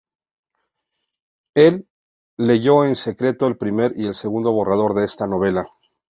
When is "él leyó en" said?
1.53-2.95